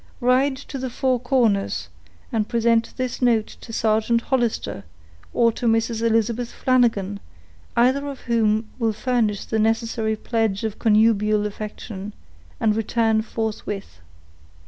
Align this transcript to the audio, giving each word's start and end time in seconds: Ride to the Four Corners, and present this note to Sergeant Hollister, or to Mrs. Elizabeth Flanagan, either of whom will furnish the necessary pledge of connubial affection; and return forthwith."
Ride 0.19 0.57
to 0.57 0.79
the 0.79 0.89
Four 0.89 1.19
Corners, 1.19 1.87
and 2.31 2.49
present 2.49 2.91
this 2.97 3.21
note 3.21 3.45
to 3.61 3.71
Sergeant 3.71 4.21
Hollister, 4.21 4.83
or 5.31 5.51
to 5.51 5.67
Mrs. 5.67 6.01
Elizabeth 6.01 6.51
Flanagan, 6.51 7.19
either 7.77 8.07
of 8.07 8.21
whom 8.21 8.67
will 8.79 8.93
furnish 8.93 9.45
the 9.45 9.59
necessary 9.59 10.15
pledge 10.15 10.63
of 10.63 10.79
connubial 10.79 11.45
affection; 11.45 12.15
and 12.59 12.75
return 12.75 13.21
forthwith." 13.21 13.99